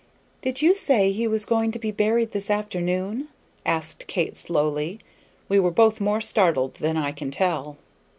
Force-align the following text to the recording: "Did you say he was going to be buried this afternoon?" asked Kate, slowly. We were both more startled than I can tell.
"Did 0.41 0.63
you 0.63 0.73
say 0.73 1.11
he 1.11 1.27
was 1.27 1.45
going 1.45 1.71
to 1.73 1.77
be 1.77 1.91
buried 1.91 2.31
this 2.31 2.49
afternoon?" 2.49 3.27
asked 3.67 4.07
Kate, 4.07 4.35
slowly. 4.35 4.99
We 5.47 5.59
were 5.59 5.69
both 5.69 6.01
more 6.01 6.21
startled 6.21 6.73
than 6.79 6.97
I 6.97 7.11
can 7.11 7.29
tell. 7.29 7.77